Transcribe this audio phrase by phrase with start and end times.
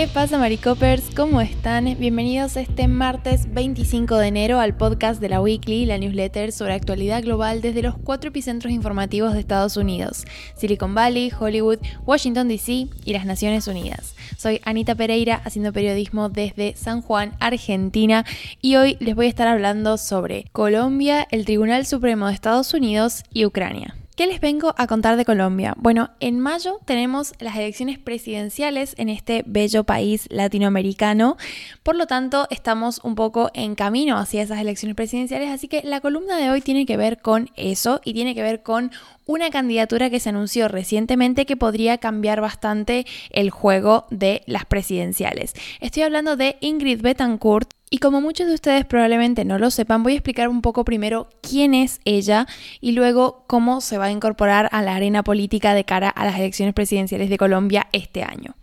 [0.00, 1.14] ¿Qué pasa, Maricopers?
[1.14, 1.84] ¿Cómo están?
[1.98, 7.22] Bienvenidos este martes 25 de enero al podcast de la Weekly, la newsletter sobre actualidad
[7.22, 10.24] global desde los cuatro epicentros informativos de Estados Unidos:
[10.56, 14.14] Silicon Valley, Hollywood, Washington DC y las Naciones Unidas.
[14.38, 18.24] Soy Anita Pereira, haciendo periodismo desde San Juan, Argentina,
[18.62, 23.24] y hoy les voy a estar hablando sobre Colombia, el Tribunal Supremo de Estados Unidos
[23.34, 23.99] y Ucrania.
[24.20, 25.72] ¿Qué les vengo a contar de Colombia?
[25.78, 31.38] Bueno, en mayo tenemos las elecciones presidenciales en este bello país latinoamericano,
[31.82, 36.02] por lo tanto estamos un poco en camino hacia esas elecciones presidenciales, así que la
[36.02, 38.90] columna de hoy tiene que ver con eso y tiene que ver con
[39.24, 45.54] una candidatura que se anunció recientemente que podría cambiar bastante el juego de las presidenciales.
[45.80, 50.12] Estoy hablando de Ingrid Betancourt, y como muchos de ustedes probablemente no lo sepan, voy
[50.12, 52.46] a explicar un poco primero quién es ella
[52.80, 56.38] y luego cómo se va a incorporar a la arena política de cara a las
[56.38, 58.54] elecciones presidenciales de Colombia este año.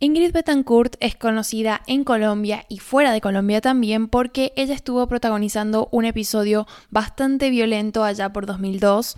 [0.00, 5.88] Ingrid Betancourt es conocida en Colombia y fuera de Colombia también porque ella estuvo protagonizando
[5.92, 9.14] un episodio bastante violento allá por 2002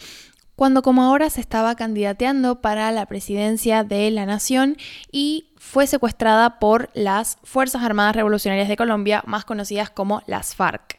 [0.56, 4.76] cuando como ahora se estaba candidateando para la presidencia de la nación
[5.10, 10.98] y fue secuestrada por las Fuerzas Armadas Revolucionarias de Colombia, más conocidas como las FARC.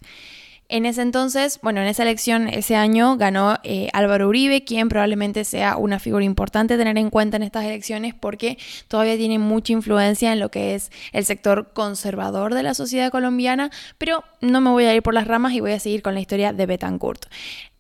[0.68, 5.46] En ese entonces, bueno, en esa elección ese año ganó eh, Álvaro Uribe, quien probablemente
[5.46, 10.34] sea una figura importante tener en cuenta en estas elecciones porque todavía tiene mucha influencia
[10.34, 14.86] en lo que es el sector conservador de la sociedad colombiana, pero no me voy
[14.86, 17.28] a ir por las ramas y voy a seguir con la historia de Betancourt.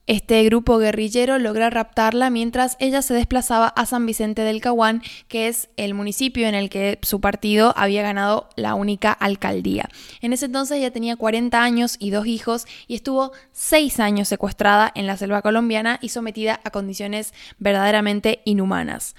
[0.08, 5.47] Este grupo guerrillero logra raptarla mientras ella se desplazaba a San Vicente del Caguán, que
[5.47, 9.89] es el municipio en el que su partido había ganado la única alcaldía.
[10.22, 14.92] En ese entonces ella tenía 40 años y dos hijos y estuvo seis años secuestrada
[14.94, 19.16] en la selva colombiana y sometida a condiciones verdaderamente inhumanas.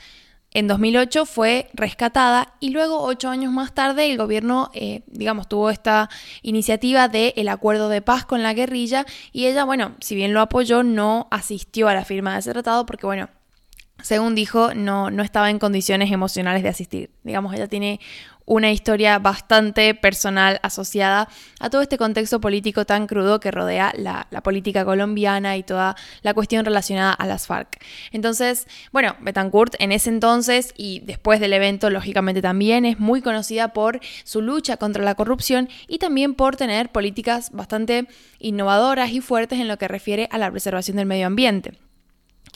[0.57, 5.69] En 2008 fue rescatada y luego, ocho años más tarde, el gobierno, eh, digamos, tuvo
[5.69, 6.09] esta
[6.41, 10.41] iniciativa del el acuerdo de paz con la guerrilla y ella, bueno, si bien lo
[10.41, 13.29] apoyó, no asistió a la firma de ese tratado porque, bueno,
[14.01, 17.11] según dijo, no, no estaba en condiciones emocionales de asistir.
[17.23, 18.01] Digamos, ella tiene
[18.47, 21.29] una historia bastante personal asociada
[21.61, 26.33] a todo este contexto político tan crudo que rodea la, política colombiana y toda la
[26.33, 27.83] cuestión relacionada a las FARC.
[28.13, 33.73] Entonces, bueno, Betancourt en ese entonces y después del evento, lógicamente también es muy conocida
[33.73, 38.07] por su lucha contra la corrupción y también por tener políticas bastante
[38.39, 41.86] innovadoras y fuertes en lo que refiere a la preservación del medio ambiente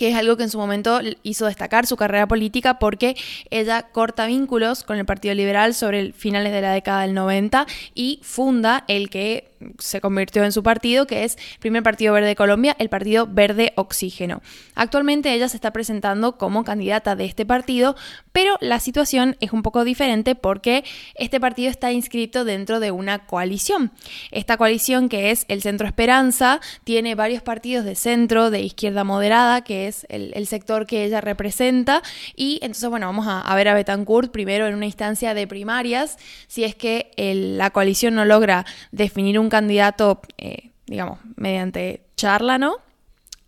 [0.01, 3.19] que es algo que en su momento hizo destacar su carrera política porque
[3.51, 8.19] ella corta vínculos con el Partido Liberal sobre finales de la década del 90 y
[8.23, 12.37] funda el que se convirtió en su partido, que es el primer partido verde de
[12.37, 14.43] Colombia, el Partido Verde Oxígeno.
[14.75, 17.97] Actualmente ella se está presentando como candidata de este partido,
[18.33, 20.85] pero la situación es un poco diferente porque
[21.15, 23.93] este partido está inscrito dentro de una coalición.
[24.31, 29.63] Esta coalición, que es el Centro Esperanza, tiene varios partidos de centro, de izquierda moderada,
[29.63, 32.03] que es el, sector que ella representa,
[32.35, 36.17] y entonces, bueno, vamos a, ver a Betancourt primero en una instancia de primarias,
[36.49, 42.77] si es que la coalición no logra definir un candidato, eh, digamos, mediante charla, ¿no?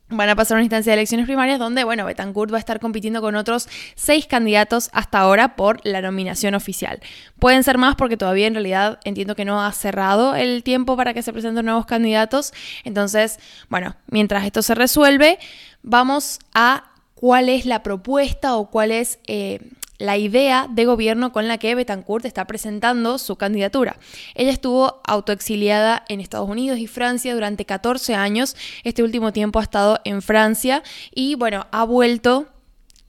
[0.09, 3.23] Van a pasar una instancia de elecciones primarias donde, bueno, Betancourt va a estar compitiendo
[3.23, 7.01] con otros seis candidatos hasta ahora por la nominación oficial.
[7.39, 11.15] Pueden ser más porque todavía en realidad entiendo que no ha cerrado el tiempo para
[11.15, 12.53] que se presenten nuevos candidatos.
[12.85, 13.39] Entonces,
[13.71, 15.39] bueno, mientras esto se resuelve,
[15.83, 19.19] vamos a cuál es la propuesta o cuál es...
[19.27, 19.61] Eh,
[20.03, 23.99] la idea de gobierno con la que Betancourt está presentando su candidatura.
[24.35, 28.57] Ella estuvo autoexiliada en Estados Unidos y Francia durante 14 años.
[28.83, 30.83] Este último tiempo ha estado en Francia
[31.15, 32.49] y bueno, ha vuelto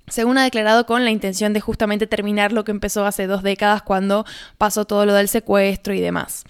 [0.08, 3.82] según ha declarado con la intención de justamente terminar lo que empezó hace dos décadas
[3.82, 4.26] cuando
[4.60, 6.44] pasó todo lo del secuestro y demás.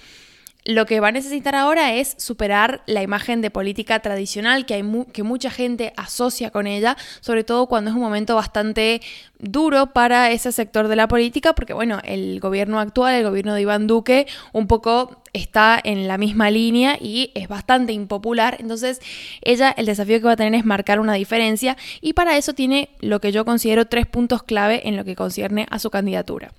[0.65, 4.83] Lo que va a necesitar ahora es superar la imagen de política tradicional que, hay
[5.11, 9.01] que mucha gente asocia con ella, sobre todo cuando es un momento bastante
[9.39, 13.61] duro para ese sector de la política, porque bueno, el gobierno actual, el gobierno de
[13.61, 18.55] Iván Duque, un poco está en la misma línea y es bastante impopular.
[18.59, 19.01] Entonces,
[19.41, 22.89] ella el desafío que va a tener es marcar una diferencia y para eso tiene
[23.01, 26.53] lo que yo considero tres puntos clave en lo que concierne a su candidatura.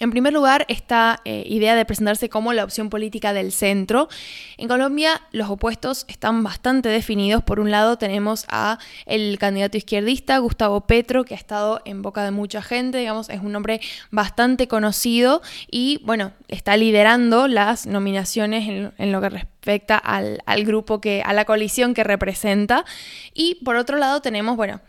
[0.00, 4.08] En primer lugar, esta eh, idea de presentarse como la opción política del centro.
[4.56, 7.42] En Colombia los opuestos están bastante definidos.
[7.42, 12.24] Por un lado tenemos a el candidato izquierdista Gustavo Petro, que ha estado en boca
[12.24, 18.92] de mucha gente, digamos, es un hombre bastante conocido y bueno, está liderando las nominaciones
[18.96, 22.86] en, lo que respecta al, al grupo que, a la coalición que representa.
[23.34, 24.80] Y por otro lado tenemos, bueno,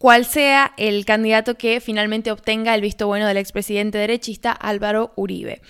[0.00, 5.60] cuál sea el candidato que finalmente obtenga el visto bueno del expresidente derechista Álvaro Uribe.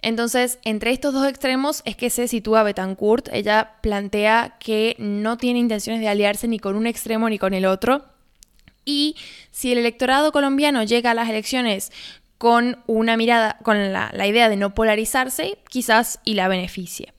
[0.00, 3.30] Entonces, entre estos dos extremos es que se sitúa Betancourt.
[3.32, 7.66] Ella plantea que no tiene intenciones de aliarse ni con un extremo ni con el
[7.66, 8.04] otro.
[8.84, 9.16] Y
[9.50, 11.90] si el electorado colombiano llega a las elecciones
[12.38, 17.12] con una mirada, con la, idea de no polarizarse, quizás y la beneficie.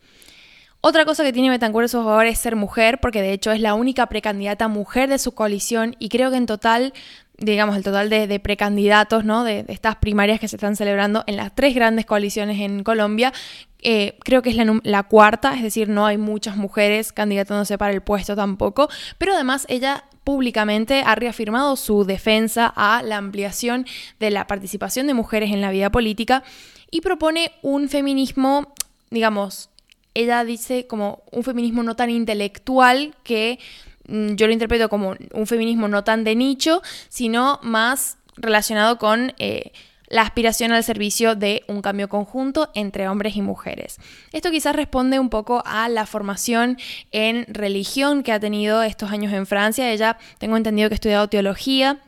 [0.87, 3.59] Otra cosa que tiene Betancourt a su favor es ser mujer, porque de hecho es
[3.59, 6.93] la única precandidata mujer de su coalición y creo que en total
[7.39, 9.43] digamos, el total de, precandidatos, ¿no?
[9.43, 13.33] De, estas primarias que se están celebrando en las tres grandes coaliciones en Colombia.
[13.81, 17.91] Eh, creo que es la, la, cuarta, es decir, no hay muchas mujeres candidatándose para
[17.91, 23.87] el puesto tampoco, pero además ella públicamente ha reafirmado su defensa a la ampliación
[24.19, 26.43] de la participación de mujeres en la vida política
[26.91, 28.71] y propone un feminismo,
[29.09, 29.71] digamos,
[30.15, 33.59] ella dice como un feminismo no tan intelectual que
[34.07, 39.33] Mm, yo lo interpreto como un feminismo no tan de nicho, sino más relacionado con
[39.39, 39.71] eh,
[40.07, 43.97] la aspiración al servicio de un cambio conjunto entre hombres y mujeres.
[44.31, 46.77] Esto quizás responde un poco a la formación
[47.11, 49.91] en religión que ha tenido estos años en Francia.
[49.91, 51.99] Ella, tengo entendido que ha estudiado teología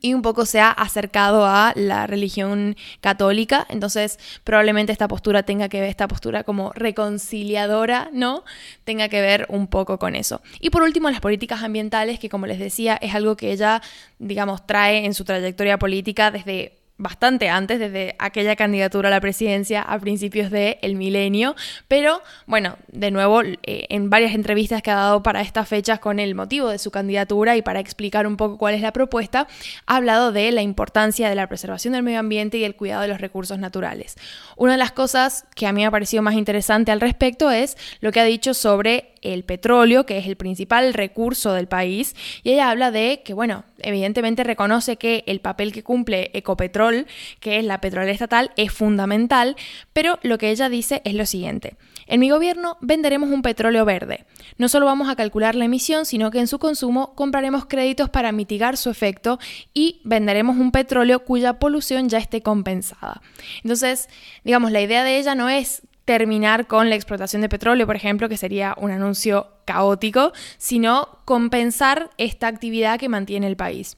[0.00, 5.68] y un poco se ha acercado a la religión católica, entonces probablemente esta postura tenga
[5.68, 8.44] que ver, esta postura como reconciliadora, ¿no?
[8.84, 10.42] Tenga que ver un poco con eso.
[10.60, 13.82] Y por último, las políticas ambientales, que como les decía, es algo que ella,
[14.18, 19.82] digamos, trae en su trayectoria política desde bastante antes, desde aquella candidatura a la presidencia
[19.82, 21.54] a principios del milenio,
[21.86, 26.18] pero bueno, de nuevo, eh, en varias entrevistas que ha dado para estas fechas con
[26.18, 29.46] el motivo de su candidatura y para explicar un poco cuál es la propuesta,
[29.86, 33.08] ha hablado de la importancia de la preservación del medio ambiente y el cuidado de
[33.08, 34.16] los recursos naturales.
[34.56, 37.76] Una de las cosas que a mí me ha parecido más interesante al respecto es
[38.00, 42.52] lo que ha dicho sobre el petróleo, que es el principal recurso del país, y
[42.52, 47.06] ella habla de que, bueno, evidentemente reconoce que el papel que cumple Ecopetrol,
[47.40, 49.56] que es la petrolera estatal, es fundamental,
[49.92, 51.76] pero lo que ella dice es lo siguiente.
[52.06, 54.24] En mi gobierno venderemos un petróleo verde.
[54.56, 58.32] No solo vamos a calcular la emisión, sino que en su consumo compraremos créditos para
[58.32, 59.38] mitigar su efecto
[59.74, 63.20] y venderemos un petróleo cuya polución ya esté compensada.
[63.62, 64.08] Entonces,
[64.42, 68.30] digamos, la idea de ella no es terminar con la explotación de petróleo, por ejemplo,
[68.30, 73.94] que sería un anuncio caótico, sino compensar esta actividad que mantiene el país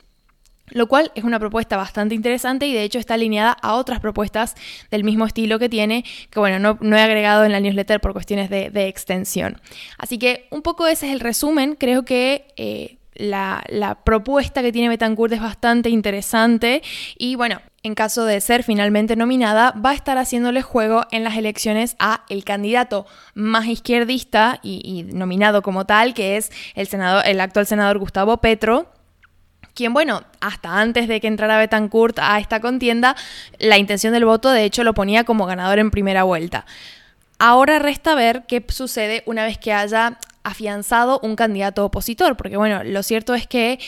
[0.73, 4.55] lo cual es una propuesta bastante interesante y de hecho está alineada a otras propuestas
[4.89, 8.51] del mismo estilo que tiene, que bueno, no, he agregado en la newsletter por cuestiones
[8.51, 9.61] de, extensión.
[9.99, 12.47] Así que un poco ese es el resumen, creo que...
[12.57, 16.83] Eh, la, propuesta que tiene Betancourt es bastante interesante
[17.19, 21.37] y bueno, en caso de ser finalmente nominada, va a estar haciéndole juego en las
[21.37, 27.41] elecciones a el candidato más izquierdista y, nominado como tal, que es el, senador, el
[27.41, 28.91] actual senador Gustavo Petro,
[29.75, 33.17] quien, bueno, hasta antes de que entrara Betancourt a esta contienda,
[33.59, 36.67] la intención del voto de hecho lo ponía como ganador en primera vuelta.
[37.39, 42.83] Ahora resta ver qué sucede una vez que haya afianzado un candidato opositor, porque bueno,
[42.85, 43.79] lo cierto es que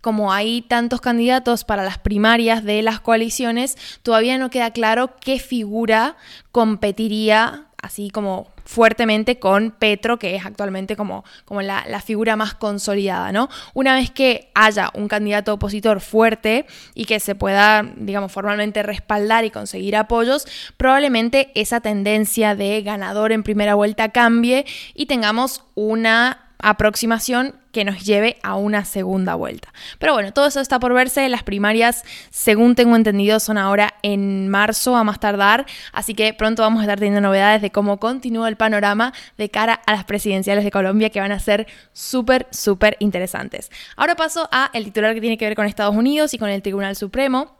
[0.00, 5.38] como hay tantos candidatos para las primarias de las coaliciones, todavía no queda claro qué
[5.38, 6.16] figura
[6.52, 12.54] competiría así como fuertemente con Petro, que es actualmente como, como la, la, figura más
[12.54, 13.48] consolidada, ¿no?
[13.74, 19.44] Una vez que haya un candidato opositor fuerte y que se pueda, digamos, formalmente respaldar
[19.44, 24.64] y conseguir apoyos, probablemente esa tendencia de ganador en primera vuelta cambie
[24.94, 29.72] y tengamos una aproximación que nos lleve a una segunda vuelta.
[29.98, 31.28] Pero bueno, todo eso está por verse.
[31.28, 36.62] Las primarias, según tengo entendido, son ahora en marzo a más tardar, así que pronto
[36.62, 40.64] vamos a estar teniendo novedades de cómo continúa el panorama de cara a las presidenciales
[40.64, 43.70] de Colombia que van a ser súper, súper interesantes.
[43.96, 46.62] Ahora paso a el titular que tiene que ver con Estados Unidos y con el
[46.62, 47.59] Tribunal Supremo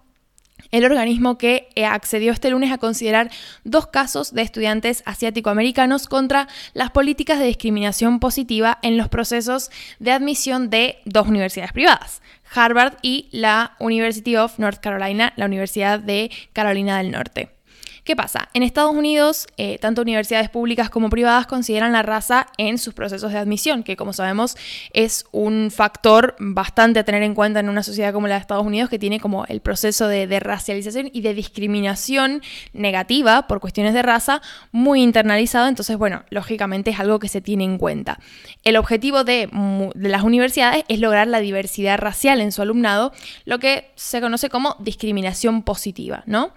[0.71, 3.31] el organismo que eh, accedió este lunes a considerar
[3.65, 10.13] dos casos de estudiantes asiático-americanos contra las políticas de discriminación positiva en los procesos de
[10.13, 12.23] admisión de dos universidades privadas,
[12.55, 17.60] Harvard y la University of North Carolina, la Universidad de Carolina del Norte.
[18.05, 18.49] ¿Qué pasa?
[18.55, 23.33] En Estados Unidos, eh, tanto universidades públicas como privadas consideran la raza en sus procesos
[23.33, 24.57] de admisión, que como sabemos
[24.93, 28.67] es un factor bastante a tener en cuenta en una sociedad como la de Estados
[28.67, 32.41] Unidos, que tiene como el proceso de, racialización y de discriminación
[32.73, 34.41] negativa por cuestiones de raza
[34.73, 35.69] muy internalizado.
[35.69, 38.19] Entonces, bueno, lógicamente es algo que se tiene en cuenta.
[38.65, 39.49] El objetivo de,
[39.95, 43.13] de las universidades es lograr la diversidad racial en su alumnado,
[43.45, 46.53] lo que se conoce como discriminación positiva, ¿no?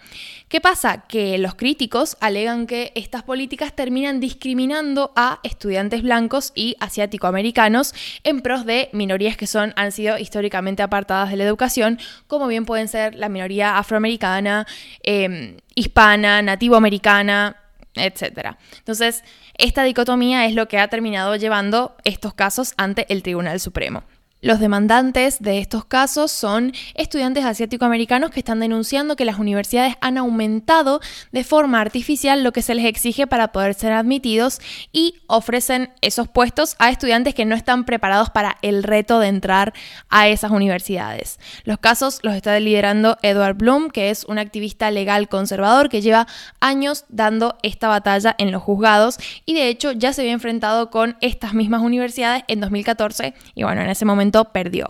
[0.47, 1.05] ¿Qué pasa?
[1.07, 7.93] Que eh, los críticos alegan que estas políticas terminan discriminando a estudiantes blancos y asiático-americanos
[8.23, 12.65] en pros de minorías que son, han sido históricamente apartadas de la educación, como bien
[12.65, 14.67] pueden ser la minoría afroamericana,
[15.03, 17.57] em, hispana, nativoamericana,
[17.95, 18.55] etc.
[18.79, 19.23] Entonces,
[19.57, 24.03] esta dicotomía es lo que ha terminado llevando estos casos ante el Tribunal Supremo.
[24.43, 30.17] Los demandantes de estos casos son estudiantes asiático-americanos que están denunciando que las universidades han
[30.17, 30.99] aumentado
[31.31, 34.59] de forma artificial lo que se les exige para poder ser admitidos
[34.91, 39.71] y ofrecen esos puestos a estudiantes que no están preparados para el reto de entrar
[40.09, 41.39] a esas universidades.
[41.63, 46.27] Los casos los está liderando Edward Bloom, que es un activista legal conservador que lleva
[46.59, 51.15] años dando esta batalla en los juzgados y de hecho ya se había enfrentado con
[51.21, 54.87] estas mismas universidades en 2014 y bueno, en ese momento perdió.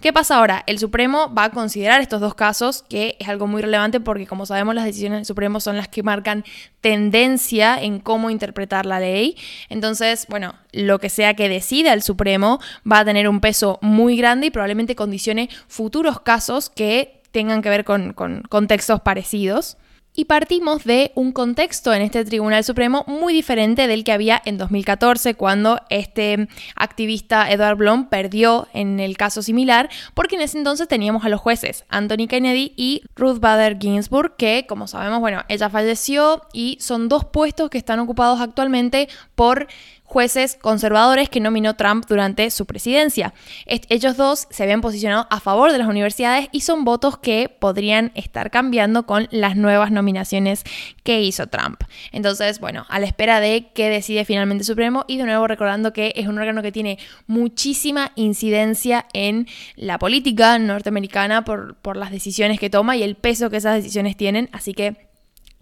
[0.00, 0.64] ¿Qué pasa ahora?
[0.66, 4.46] El Supremo va a considerar estos dos casos, que es algo muy relevante porque como
[4.46, 6.42] sabemos las decisiones del Supremo son las que marcan
[6.80, 9.36] tendencia en cómo interpretar la ley.
[9.68, 12.60] Entonces, bueno, lo que sea que decida el Supremo
[12.90, 17.68] va a tener un peso muy grande y probablemente condicione futuros casos que tengan que
[17.68, 19.76] ver con, con contextos parecidos
[20.14, 24.58] y partimos de un contexto en este Tribunal Supremo muy diferente del que había en
[24.58, 30.88] 2014 cuando este activista Edward Blum perdió en el caso similar porque en ese entonces
[30.88, 35.70] teníamos a los jueces Anthony Kennedy y Ruth Bader Ginsburg que como sabemos bueno ella
[35.70, 39.68] falleció y son dos puestos que están ocupados actualmente por
[40.10, 43.32] jueces conservadores que nominó Trump durante su presidencia.
[43.64, 48.10] ellos dos se habían posicionado a favor de las universidades y son votos que podrían
[48.16, 50.64] estar cambiando con las nuevas nominaciones
[51.04, 51.84] que hizo Trump.
[52.10, 56.12] Entonces, bueno, a la espera de que decide finalmente Supremo y de nuevo recordando que
[56.16, 56.98] es un órgano que tiene
[57.28, 63.48] muchísima incidencia en la política norteamericana por, por las decisiones que toma y el peso
[63.48, 65.09] que esas decisiones tienen, así que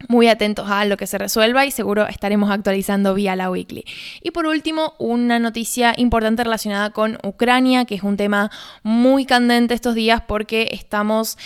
[0.09, 3.85] muy atentos a lo que se resuelva y seguro estaremos actualizando vía la weekly.
[4.23, 8.50] Y por último, una noticia importante relacionada con Ucrania, que es un tema
[8.83, 11.37] muy candente estos días porque estamos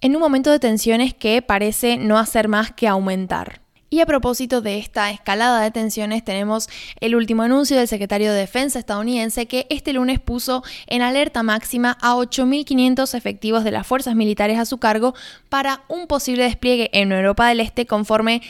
[0.00, 3.60] en un momento de tensiones que parece no hacer más que aumentar.
[3.90, 6.68] Y a propósito de esta escalada de tensiones, tenemos
[7.00, 11.96] el último anuncio del secretario de Defensa estadounidense que este lunes puso en alerta máxima
[12.02, 15.14] a 8.500 efectivos de las fuerzas militares a su cargo
[15.48, 18.42] para un posible despliegue en Europa del Este conforme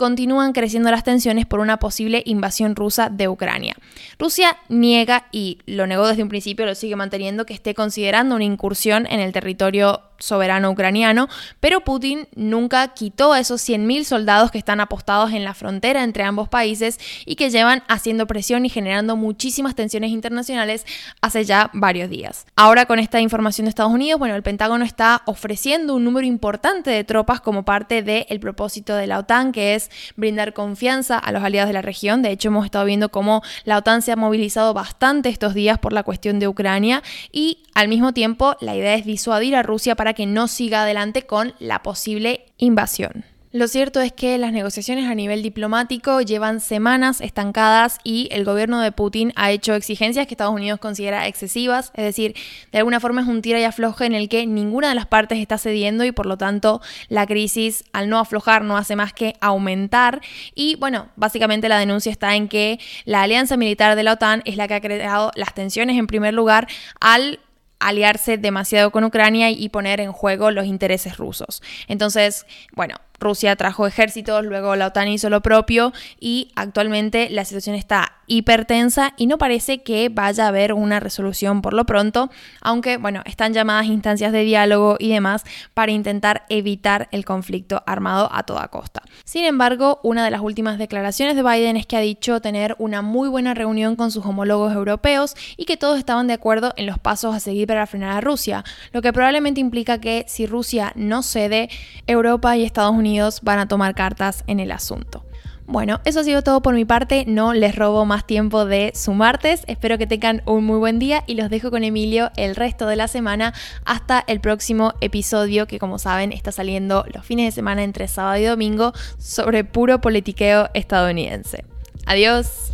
[0.00, 3.76] continúan creciendo las tensiones por una posible invasión rusa de Ucrania.
[4.18, 8.44] Rusia niega y lo negó desde un principio, lo sigue manteniendo, que esté considerando una
[8.44, 14.58] incursión en el territorio soberano ucraniano, pero Putin nunca quitó a esos 100.000 soldados que
[14.58, 19.16] están apostados en la frontera entre ambos países y que llevan haciendo presión y generando
[19.16, 20.86] muchísimas tensiones internacionales
[21.20, 22.46] hace ya varios días.
[22.56, 26.90] Ahora con esta información de Estados Unidos, bueno, el Pentágono está ofreciendo un número importante
[26.90, 31.42] de tropas como parte del propósito de la OTAN, que es brindar confianza a los
[31.42, 32.22] aliados de la región.
[32.22, 35.92] De hecho, hemos estado viendo cómo la OTAN se ha movilizado bastante estos días por
[35.92, 40.09] la cuestión de Ucrania y al mismo tiempo la idea es disuadir a Rusia para
[40.14, 43.24] que no siga adelante con la posible invasión.
[43.52, 48.80] Lo cierto es que las negociaciones a nivel diplomático llevan semanas estancadas y el gobierno
[48.80, 52.36] de Putin ha hecho exigencias que Estados Unidos considera excesivas, es decir,
[52.70, 55.40] de alguna forma es un tira y afloje en el que ninguna de las partes
[55.40, 59.34] está cediendo y por lo tanto la crisis al no aflojar no hace más que
[59.40, 60.20] aumentar
[60.54, 64.56] y bueno, básicamente la denuncia está en que la alianza militar de la OTAN es
[64.56, 66.68] la que ha creado las tensiones en primer lugar
[67.00, 67.40] al
[67.80, 71.62] aliarse demasiado con Ucrania y poner en juego los intereses rusos.
[71.88, 77.76] Entonces, bueno, Rusia trajo ejércitos, luego la OTAN hizo lo propio y actualmente la situación
[77.76, 82.96] está hipertensa y no parece que vaya a haber una resolución por lo pronto, aunque
[82.96, 88.44] bueno, están llamadas instancias de diálogo y demás para intentar evitar el conflicto armado a
[88.44, 89.02] toda costa.
[89.24, 93.02] Sin embargo, una de las últimas declaraciones de Biden es que ha dicho tener una
[93.02, 97.00] muy buena reunión con sus homólogos europeos y que todos estaban de acuerdo en los
[97.00, 101.24] pasos a seguir para frenar a Rusia, lo que probablemente implica que si Rusia no
[101.24, 101.68] cede,
[102.06, 102.94] Europa y Estados
[103.42, 105.24] Van a tomar cartas en el asunto.
[105.66, 109.12] Bueno, eso ha sido todo por mi parte, no les robo más tiempo de su
[109.12, 112.88] martes, espero que tengan un muy buen día y los dejo con Emilio el resto
[112.88, 117.52] de la semana hasta el próximo episodio que como saben está saliendo los fines de
[117.52, 121.64] semana entre sábado y domingo sobre puro politiqueo estadounidense.
[122.04, 122.72] Adiós.